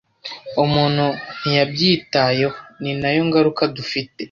[0.63, 1.05] Umuntu
[1.39, 4.19] ntiyabyitayeho ninayo ngaruka dufites